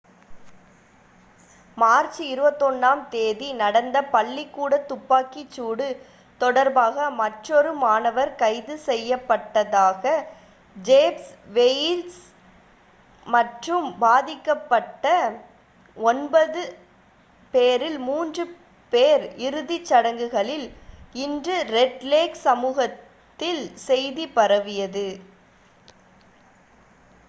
March 1.77 2.19
21-ஆம் 2.25 3.01
தேதி 3.09 3.47
நடந்த 3.53 3.97
பள்ளிக்கூடத் 4.13 4.87
துப்பாக்கிச் 4.87 5.51
சூடு 5.51 5.87
தொடர்பாக 6.41 7.09
மற்றொரு 7.19 7.71
மாணவர் 7.83 8.31
கைது 8.35 8.75
செய்யப்பட்டதாக 8.87 10.13
ஜெஃப் 10.75 11.27
வெயிஸ் 11.49 12.17
மற்றும் 13.27 13.87
பாதிக்கப்பட்ட 13.97 15.05
ஒன்பது 15.97 16.63
பேரில் 17.53 17.99
3 18.07 18.47
பேர் 18.93 19.25
இறுதிச் 19.47 19.89
சடங்குகளில் 19.91 20.67
இன்று 21.25 21.57
ரெட் 21.75 22.03
லேக் 22.13 22.39
சமூகத்தில் 22.47 23.63
செய்தி 23.87 24.27
பரவியது 24.39 25.07